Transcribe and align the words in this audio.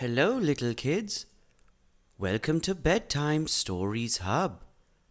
Hello, 0.00 0.36
little 0.36 0.74
kids. 0.74 1.24
Welcome 2.18 2.60
to 2.60 2.74
Bedtime 2.74 3.46
Stories 3.46 4.18
Hub, 4.18 4.62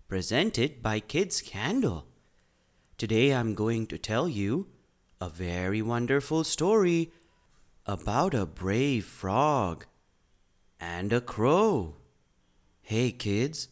presented 0.07 0.83
by 0.83 0.99
Kids 0.99 1.41
Candle. 1.41 2.05
Today 2.95 3.33
I'm 3.33 3.55
going 3.55 3.87
to 3.87 3.97
tell 3.97 4.29
you 4.29 4.67
a 5.19 5.27
very 5.27 5.81
wonderful 5.81 6.43
story 6.43 7.11
about 7.87 8.35
a 8.35 8.45
brave 8.45 9.05
frog 9.05 9.87
and 10.79 11.11
a 11.11 11.19
crow. 11.19 11.95
Hey, 12.83 13.11
kids, 13.11 13.69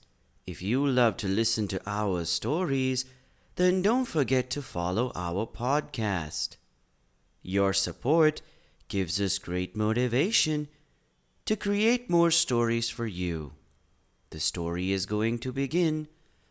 if 0.47 0.63
you 0.63 0.83
love 0.83 1.17
to 1.17 1.27
listen 1.27 1.67
to 1.67 1.81
our 1.85 2.25
stories, 2.25 3.05
then 3.57 3.83
don't 3.83 4.05
forget 4.05 4.49
to 4.49 4.63
follow 4.63 5.11
our 5.13 5.45
podcast. 5.45 6.57
Your 7.43 7.71
support 7.71 8.41
gives 8.87 9.21
us 9.21 9.37
great 9.37 9.75
motivation 9.75 10.69
to 11.45 11.57
create 11.57 12.09
more 12.09 12.31
stories 12.31 12.89
for 12.89 13.05
you. 13.05 13.51
The 14.29 14.39
story 14.39 14.93
is 14.93 15.05
going 15.05 15.39
to 15.39 15.51
begin, 15.51 16.07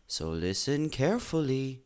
so 0.07 0.29
listen 0.29 0.89
carefully. 0.89 1.81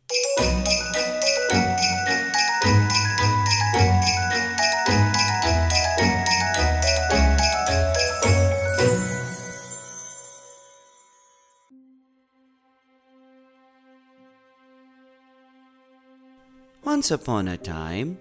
Once 16.84 17.10
upon 17.10 17.48
a 17.48 17.56
time, 17.56 18.18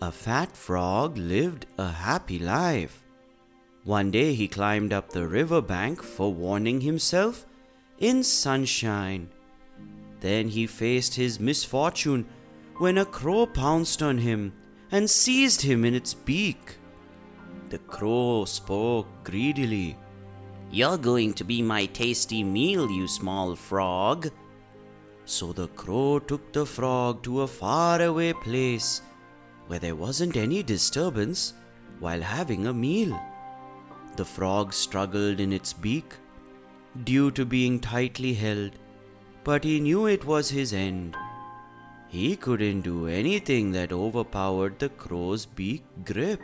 a 0.00 0.10
fat 0.10 0.56
frog 0.56 1.18
lived 1.18 1.66
a 1.76 1.88
happy 1.90 2.38
life. 2.38 3.02
One 3.84 4.10
day 4.10 4.34
he 4.34 4.46
climbed 4.46 4.92
up 4.92 5.10
the 5.10 5.26
river 5.26 5.62
bank 5.62 6.02
for 6.02 6.32
warming 6.32 6.82
himself 6.82 7.46
in 7.98 8.22
sunshine. 8.22 9.30
Then 10.20 10.48
he 10.48 10.66
faced 10.66 11.14
his 11.14 11.40
misfortune 11.40 12.26
when 12.76 12.98
a 12.98 13.06
crow 13.06 13.46
pounced 13.46 14.02
on 14.02 14.18
him 14.18 14.52
and 14.90 15.08
seized 15.08 15.62
him 15.62 15.84
in 15.84 15.94
its 15.94 16.12
beak. 16.12 16.76
The 17.70 17.78
crow 17.78 18.44
spoke 18.44 19.06
greedily. 19.24 19.96
You're 20.70 20.98
going 20.98 21.32
to 21.34 21.44
be 21.44 21.62
my 21.62 21.86
tasty 21.86 22.44
meal, 22.44 22.90
you 22.90 23.08
small 23.08 23.56
frog. 23.56 24.28
So 25.24 25.52
the 25.52 25.68
crow 25.68 26.18
took 26.18 26.52
the 26.52 26.66
frog 26.66 27.22
to 27.22 27.42
a 27.42 27.46
faraway 27.46 28.34
place 28.34 29.00
where 29.68 29.78
there 29.78 29.96
wasn't 29.96 30.36
any 30.36 30.62
disturbance 30.62 31.54
while 31.98 32.20
having 32.20 32.66
a 32.66 32.72
meal. 32.72 33.18
The 34.16 34.24
frog 34.24 34.72
struggled 34.72 35.40
in 35.40 35.52
its 35.52 35.72
beak 35.72 36.14
due 37.04 37.30
to 37.32 37.44
being 37.44 37.80
tightly 37.80 38.34
held, 38.34 38.72
but 39.44 39.64
he 39.64 39.80
knew 39.80 40.06
it 40.06 40.24
was 40.24 40.50
his 40.50 40.72
end. 40.72 41.16
He 42.08 42.36
couldn't 42.36 42.80
do 42.80 43.06
anything 43.06 43.70
that 43.72 43.92
overpowered 43.92 44.78
the 44.78 44.88
crow's 44.88 45.46
beak 45.46 45.84
grip. 46.04 46.40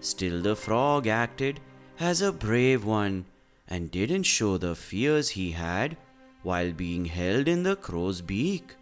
Still, 0.00 0.40
the 0.40 0.54
frog 0.54 1.08
acted 1.08 1.60
as 1.98 2.22
a 2.22 2.32
brave 2.32 2.84
one 2.84 3.24
and 3.66 3.90
didn't 3.90 4.22
show 4.22 4.56
the 4.56 4.76
fears 4.76 5.30
he 5.30 5.50
had 5.50 5.96
while 6.42 6.72
being 6.72 7.04
held 7.04 7.48
in 7.48 7.64
the 7.64 7.76
crow's 7.76 8.20
beak. 8.20 8.76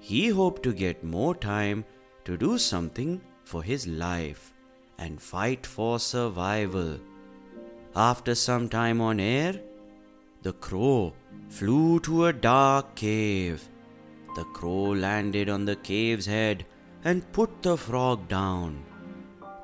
He 0.00 0.28
hoped 0.28 0.62
to 0.64 0.72
get 0.72 1.04
more 1.04 1.34
time 1.34 1.84
to 2.24 2.36
do 2.36 2.58
something 2.58 3.20
for 3.44 3.62
his 3.62 3.86
life 3.86 4.52
and 4.98 5.22
fight 5.22 5.64
for 5.64 5.98
survival. 6.00 6.98
After 7.96 8.36
some 8.36 8.68
time 8.68 9.00
on 9.00 9.18
air, 9.18 9.60
the 10.42 10.52
crow 10.52 11.12
flew 11.48 11.98
to 12.00 12.26
a 12.26 12.32
dark 12.32 12.94
cave. 12.94 13.68
The 14.36 14.44
crow 14.44 14.92
landed 14.92 15.48
on 15.48 15.64
the 15.64 15.74
cave's 15.74 16.26
head 16.26 16.64
and 17.04 17.32
put 17.32 17.62
the 17.62 17.76
frog 17.76 18.28
down. 18.28 18.84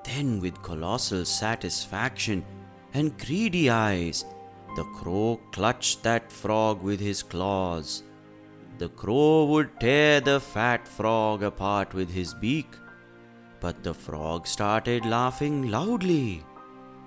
Then, 0.05 0.41
with 0.41 0.61
colossal 0.63 1.25
satisfaction 1.25 2.45
and 2.95 3.17
greedy 3.17 3.71
eyes, 3.71 4.25
the 4.75 4.85
crow 4.85 5.41
clutched 5.53 6.03
that 6.03 6.33
frog 6.33 6.83
with 6.83 6.99
his 6.99 7.23
claws. 7.23 8.03
The 8.79 8.89
crow 8.89 9.45
would 9.45 9.79
tear 9.79 10.21
the 10.21 10.41
fat 10.41 10.89
frog 10.89 11.45
apart 11.45 11.95
with 11.95 12.11
his 12.11 12.35
beak, 12.35 12.77
but 13.61 13.85
the 13.85 13.95
frog 13.95 14.49
started 14.49 15.07
laughing 15.07 15.71
loudly 15.71 16.45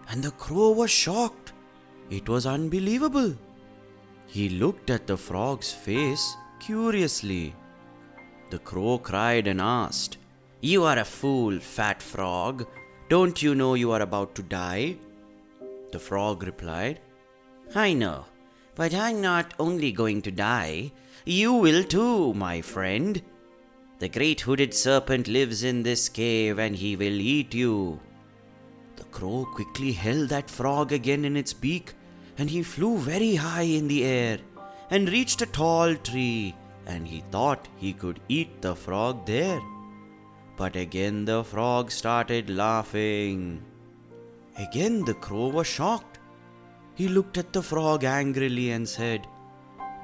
and 0.09 0.23
the 0.23 0.31
crow 0.31 0.71
was 0.71 0.91
shocked. 0.91 1.53
It 2.09 2.27
was 2.27 2.45
unbelievable. 2.45 3.35
He 4.27 4.49
looked 4.49 4.89
at 4.89 5.07
the 5.07 5.17
frog's 5.17 5.71
face 5.71 6.35
curiously. 6.59 7.55
The 8.49 8.59
crow 8.59 8.97
cried 8.97 9.47
and 9.47 9.61
asked, 9.61 10.17
You 10.61 10.83
are 10.83 10.97
a 10.97 11.05
fool, 11.05 11.59
fat 11.59 12.01
frog. 12.01 12.67
Don't 13.07 13.41
you 13.41 13.55
know 13.55 13.75
you 13.75 13.91
are 13.91 14.01
about 14.01 14.35
to 14.35 14.43
die? 14.43 14.97
The 15.91 15.99
frog 15.99 16.43
replied, 16.43 16.99
I 17.75 17.93
know, 17.93 18.25
but 18.75 18.93
I'm 18.93 19.21
not 19.21 19.53
only 19.59 19.91
going 19.91 20.21
to 20.23 20.31
die, 20.31 20.91
you 21.25 21.53
will 21.53 21.83
too, 21.83 22.33
my 22.33 22.61
friend. 22.61 23.21
The 23.99 24.09
great 24.09 24.41
hooded 24.41 24.73
serpent 24.73 25.27
lives 25.27 25.63
in 25.63 25.83
this 25.83 26.09
cave 26.09 26.57
and 26.57 26.75
he 26.75 26.95
will 26.95 27.19
eat 27.19 27.53
you. 27.53 27.99
Crow 29.11 29.47
quickly 29.53 29.91
held 29.91 30.29
that 30.29 30.49
frog 30.49 30.91
again 30.91 31.25
in 31.25 31.35
its 31.35 31.53
beak, 31.53 31.93
and 32.37 32.49
he 32.49 32.63
flew 32.63 32.97
very 32.97 33.35
high 33.35 33.63
in 33.63 33.87
the 33.87 34.05
air 34.05 34.39
and 34.89 35.09
reached 35.09 35.41
a 35.41 35.45
tall 35.45 35.95
tree, 35.95 36.55
and 36.85 37.07
he 37.07 37.21
thought 37.31 37.67
he 37.77 37.93
could 37.93 38.19
eat 38.27 38.61
the 38.61 38.75
frog 38.75 39.25
there. 39.25 39.61
But 40.57 40.75
again 40.75 41.25
the 41.25 41.43
frog 41.43 41.91
started 41.91 42.49
laughing. 42.49 43.63
Again 44.57 45.05
the 45.05 45.13
crow 45.13 45.47
was 45.47 45.67
shocked. 45.67 46.19
He 46.95 47.07
looked 47.07 47.37
at 47.37 47.53
the 47.53 47.63
frog 47.63 48.03
angrily 48.03 48.71
and 48.71 48.87
said, 48.87 49.25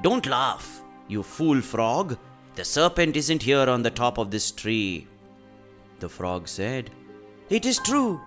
Don't 0.02 0.26
laugh, 0.26 0.82
you 1.08 1.24
fool 1.24 1.62
frog. 1.62 2.18
The 2.56 2.64
serpent 2.64 3.18
isn't 3.18 3.44
here 3.44 3.70
on 3.70 3.82
the 3.82 3.92
top 3.92 4.18
of 4.18 4.32
this 4.32 4.52
tree. 4.52 5.08
The 6.00 6.08
frog 6.08 6.48
said, 6.48 6.90
It 7.50 7.66
is 7.66 7.80
true. 7.80 8.22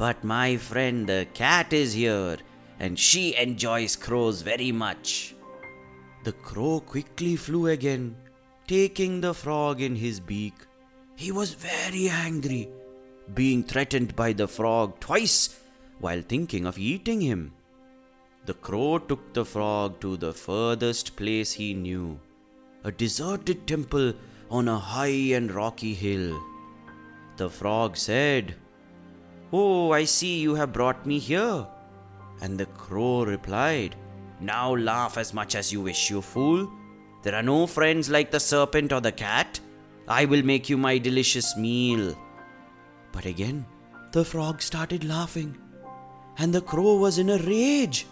But 0.00 0.24
my 0.24 0.56
friend 0.56 1.06
the 1.06 1.26
cat 1.34 1.74
is 1.74 1.92
here, 1.92 2.38
and 2.78 2.98
she 2.98 3.36
enjoys 3.36 3.96
crows 3.96 4.40
very 4.40 4.72
much. 4.72 5.34
The 6.24 6.32
crow 6.32 6.80
quickly 6.80 7.36
flew 7.36 7.66
again, 7.66 8.16
taking 8.66 9.20
the 9.20 9.34
frog 9.34 9.82
in 9.82 9.96
his 9.96 10.18
beak. 10.18 10.54
He 11.16 11.30
was 11.30 11.52
very 11.52 12.08
angry, 12.08 12.70
being 13.34 13.62
threatened 13.62 14.16
by 14.16 14.32
the 14.32 14.48
frog 14.48 14.98
twice 15.00 15.60
while 15.98 16.22
thinking 16.22 16.64
of 16.64 16.78
eating 16.78 17.20
him. 17.20 17.52
The 18.46 18.54
crow 18.54 18.96
took 19.00 19.34
the 19.34 19.44
frog 19.44 20.00
to 20.00 20.16
the 20.16 20.32
furthest 20.32 21.14
place 21.14 21.52
he 21.52 21.74
knew, 21.74 22.18
a 22.84 22.90
deserted 22.90 23.66
temple 23.66 24.14
on 24.50 24.66
a 24.66 24.78
high 24.78 25.36
and 25.40 25.52
rocky 25.52 25.92
hill. 25.92 26.42
The 27.36 27.50
frog 27.50 27.98
said, 27.98 28.54
Oh, 29.52 29.90
I 29.90 30.04
see 30.04 30.38
you 30.40 30.54
have 30.54 30.72
brought 30.72 31.04
me 31.04 31.18
here. 31.18 31.66
And 32.40 32.58
the 32.58 32.66
crow 32.66 33.24
replied, 33.24 33.96
Now 34.40 34.74
laugh 34.74 35.18
as 35.18 35.34
much 35.34 35.54
as 35.54 35.72
you 35.72 35.80
wish, 35.80 36.10
you 36.10 36.22
fool. 36.22 36.70
There 37.22 37.34
are 37.34 37.42
no 37.42 37.66
friends 37.66 38.08
like 38.08 38.30
the 38.30 38.40
serpent 38.40 38.92
or 38.92 39.00
the 39.00 39.12
cat. 39.12 39.60
I 40.08 40.24
will 40.24 40.42
make 40.42 40.68
you 40.68 40.78
my 40.78 40.98
delicious 40.98 41.56
meal. 41.56 42.16
But 43.12 43.26
again, 43.26 43.66
the 44.12 44.24
frog 44.24 44.62
started 44.62 45.04
laughing, 45.04 45.58
and 46.38 46.52
the 46.52 46.60
crow 46.60 46.96
was 46.96 47.18
in 47.18 47.30
a 47.30 47.38
rage. 47.38 48.06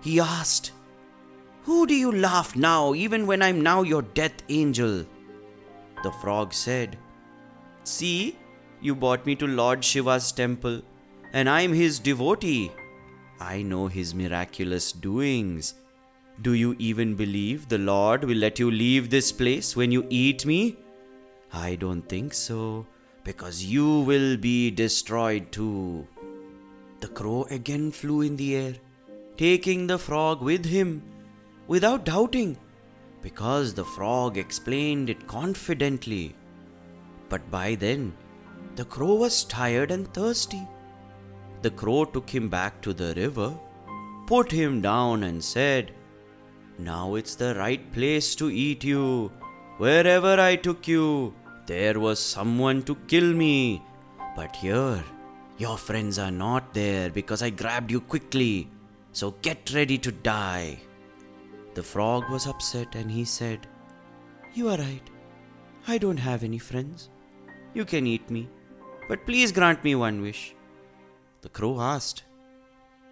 He 0.00 0.18
asked, 0.20 0.72
Who 1.64 1.86
do 1.86 1.94
you 1.94 2.12
laugh 2.12 2.56
now, 2.56 2.94
even 2.94 3.26
when 3.26 3.42
I'm 3.42 3.60
now 3.60 3.82
your 3.82 4.02
death 4.02 4.42
angel? 4.48 5.04
The 6.02 6.12
frog 6.22 6.54
said, 6.54 6.98
See, 7.84 8.38
you 8.80 8.94
brought 8.94 9.26
me 9.26 9.34
to 9.36 9.46
Lord 9.46 9.84
Shiva's 9.84 10.32
temple, 10.32 10.82
and 11.32 11.48
I 11.48 11.62
am 11.62 11.72
his 11.72 11.98
devotee. 11.98 12.72
I 13.40 13.62
know 13.62 13.86
his 13.86 14.14
miraculous 14.14 14.92
doings. 14.92 15.74
Do 16.40 16.52
you 16.54 16.76
even 16.78 17.14
believe 17.14 17.68
the 17.68 17.78
Lord 17.78 18.24
will 18.24 18.36
let 18.36 18.58
you 18.58 18.70
leave 18.70 19.10
this 19.10 19.32
place 19.32 19.74
when 19.74 19.90
you 19.90 20.06
eat 20.08 20.46
me? 20.46 20.76
I 21.52 21.74
don't 21.74 22.08
think 22.08 22.34
so, 22.34 22.86
because 23.24 23.64
you 23.64 24.00
will 24.00 24.36
be 24.36 24.70
destroyed 24.70 25.50
too. 25.50 26.06
The 27.00 27.08
crow 27.08 27.46
again 27.50 27.90
flew 27.90 28.20
in 28.22 28.36
the 28.36 28.56
air, 28.56 28.74
taking 29.36 29.86
the 29.86 29.98
frog 29.98 30.42
with 30.42 30.64
him, 30.64 31.02
without 31.66 32.04
doubting, 32.04 32.56
because 33.22 33.74
the 33.74 33.84
frog 33.84 34.38
explained 34.38 35.10
it 35.10 35.26
confidently. 35.26 36.34
But 37.28 37.50
by 37.50 37.74
then, 37.74 38.14
the 38.78 38.84
crow 38.84 39.14
was 39.14 39.42
tired 39.42 39.90
and 39.90 40.06
thirsty. 40.14 40.64
The 41.62 41.70
crow 41.72 42.04
took 42.04 42.30
him 42.30 42.48
back 42.48 42.80
to 42.82 42.92
the 42.92 43.12
river, 43.14 43.58
put 44.28 44.52
him 44.52 44.80
down, 44.80 45.24
and 45.24 45.42
said, 45.42 45.90
Now 46.78 47.16
it's 47.16 47.34
the 47.34 47.56
right 47.56 47.92
place 47.92 48.36
to 48.36 48.50
eat 48.50 48.84
you. 48.84 49.32
Wherever 49.78 50.40
I 50.40 50.54
took 50.54 50.86
you, 50.86 51.34
there 51.66 51.98
was 51.98 52.20
someone 52.20 52.84
to 52.84 52.94
kill 53.08 53.32
me. 53.32 53.82
But 54.36 54.54
here, 54.54 55.02
your 55.56 55.76
friends 55.76 56.20
are 56.20 56.30
not 56.30 56.72
there 56.72 57.10
because 57.10 57.42
I 57.42 57.50
grabbed 57.50 57.90
you 57.90 58.00
quickly. 58.00 58.70
So 59.10 59.32
get 59.42 59.74
ready 59.74 59.98
to 59.98 60.12
die. 60.12 60.78
The 61.74 61.82
frog 61.82 62.30
was 62.30 62.46
upset 62.46 62.94
and 62.94 63.10
he 63.10 63.24
said, 63.24 63.66
You 64.54 64.68
are 64.68 64.78
right. 64.78 65.10
I 65.88 65.98
don't 65.98 66.24
have 66.28 66.44
any 66.44 66.58
friends. 66.58 67.10
You 67.74 67.84
can 67.84 68.06
eat 68.06 68.30
me, 68.30 68.48
but 69.08 69.24
please 69.26 69.50
grant 69.50 69.82
me 69.82 69.94
one 69.94 70.20
wish. 70.20 70.54
The 71.40 71.48
crow 71.48 71.80
asked, 71.80 72.22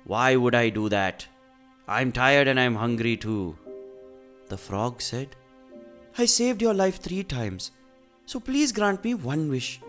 Why 0.04 0.37
would 0.37 0.54
I 0.54 0.69
do 0.69 0.88
that? 0.90 1.26
I'm 1.88 2.12
tired 2.12 2.48
and 2.48 2.60
I'm 2.60 2.75
hungry 2.75 3.16
too. 3.16 3.56
The 4.48 4.58
frog 4.58 5.00
said, 5.00 5.37
I 6.19 6.26
saved 6.26 6.62
your 6.62 6.75
life 6.75 7.00
three 7.00 7.25
times, 7.25 7.70
so 8.26 8.40
please 8.40 8.72
grant 8.72 9.04
me 9.04 9.14
one 9.14 9.48
wish. 9.48 9.81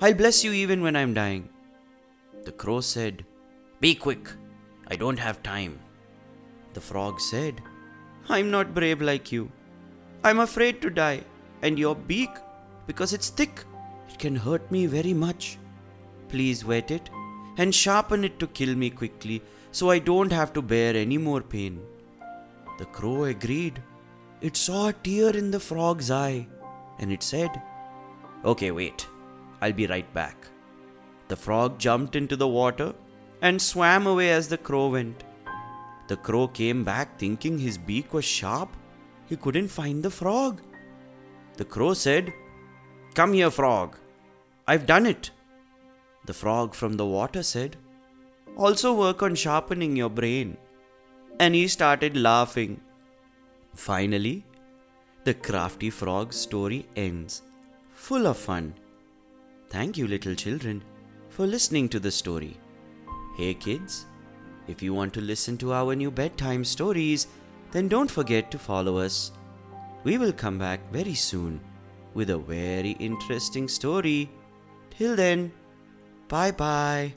I'll 0.00 0.14
bless 0.14 0.44
you 0.44 0.52
even 0.52 0.82
when 0.82 0.96
I'm 0.96 1.14
dying. 1.14 1.48
The 2.44 2.52
crow 2.52 2.80
said, 2.80 3.24
Be 3.80 3.94
quick, 3.94 4.30
I 4.88 4.96
don't 4.96 5.18
have 5.18 5.42
time. 5.42 5.80
The 6.74 6.80
frog 6.80 7.20
said, 7.20 7.62
I'm 8.28 8.50
not 8.50 8.74
brave 8.74 9.00
like 9.00 9.32
you. 9.32 9.50
I'm 10.22 10.40
afraid 10.40 10.82
to 10.82 10.90
die, 10.90 11.22
and 11.62 11.78
your 11.78 11.94
beak, 11.94 12.30
because 12.86 13.12
it's 13.12 13.30
thick, 13.30 13.64
it 14.08 14.18
can 14.18 14.36
hurt 14.36 14.70
me 14.70 14.86
very 14.86 15.14
much. 15.14 15.58
Please 16.28 16.64
wet 16.64 16.90
it 16.90 17.10
and 17.58 17.74
sharpen 17.74 18.24
it 18.24 18.38
to 18.38 18.46
kill 18.46 18.74
me 18.74 18.90
quickly 18.90 19.42
so 19.70 19.90
I 19.90 19.98
don't 19.98 20.32
have 20.32 20.52
to 20.54 20.62
bear 20.62 20.94
any 20.96 21.18
more 21.18 21.40
pain. 21.40 21.80
The 22.78 22.86
crow 22.86 23.24
agreed. 23.24 23.82
It 24.40 24.56
saw 24.56 24.88
a 24.88 24.92
tear 24.92 25.30
in 25.36 25.50
the 25.50 25.60
frog's 25.60 26.10
eye 26.10 26.46
and 26.98 27.12
it 27.12 27.22
said, 27.22 27.50
Okay, 28.44 28.70
wait, 28.70 29.06
I'll 29.60 29.72
be 29.72 29.86
right 29.86 30.12
back. 30.14 30.46
The 31.28 31.36
frog 31.36 31.78
jumped 31.78 32.16
into 32.16 32.36
the 32.36 32.48
water 32.48 32.94
and 33.42 33.60
swam 33.60 34.06
away 34.06 34.30
as 34.30 34.48
the 34.48 34.58
crow 34.58 34.88
went. 34.88 35.24
The 36.08 36.16
crow 36.16 36.46
came 36.48 36.84
back 36.84 37.18
thinking 37.18 37.58
his 37.58 37.78
beak 37.78 38.14
was 38.14 38.24
sharp. 38.24 38.76
He 39.26 39.36
couldn't 39.36 39.68
find 39.68 40.02
the 40.02 40.10
frog. 40.10 40.62
The 41.56 41.64
crow 41.64 41.94
said, 41.94 42.32
Come 43.16 43.32
here, 43.32 43.50
frog. 43.50 43.96
I've 44.68 44.84
done 44.84 45.06
it. 45.06 45.30
The 46.26 46.34
frog 46.34 46.74
from 46.74 46.98
the 46.98 47.06
water 47.06 47.42
said, 47.42 47.76
Also 48.58 48.92
work 48.92 49.22
on 49.22 49.34
sharpening 49.34 49.96
your 49.96 50.10
brain. 50.10 50.58
And 51.40 51.54
he 51.54 51.66
started 51.66 52.14
laughing. 52.14 52.78
Finally, 53.74 54.44
the 55.24 55.32
crafty 55.32 55.88
frog's 55.88 56.36
story 56.36 56.86
ends, 56.94 57.40
full 57.94 58.26
of 58.26 58.36
fun. 58.36 58.74
Thank 59.70 59.96
you, 59.96 60.06
little 60.06 60.34
children, 60.34 60.84
for 61.30 61.46
listening 61.46 61.88
to 61.90 61.98
the 61.98 62.10
story. 62.10 62.58
Hey, 63.38 63.54
kids, 63.54 64.04
if 64.68 64.82
you 64.82 64.92
want 64.92 65.14
to 65.14 65.22
listen 65.22 65.56
to 65.58 65.72
our 65.72 65.94
new 65.94 66.10
bedtime 66.10 66.66
stories, 66.66 67.28
then 67.70 67.88
don't 67.88 68.10
forget 68.10 68.50
to 68.50 68.58
follow 68.58 68.98
us. 68.98 69.32
We 70.04 70.18
will 70.18 70.34
come 70.34 70.58
back 70.58 70.80
very 70.92 71.14
soon 71.14 71.60
with 72.16 72.30
a 72.30 72.38
very 72.38 72.96
interesting 72.98 73.68
story. 73.68 74.30
Till 74.88 75.14
then, 75.14 75.52
bye 76.28 76.50
bye. 76.50 77.12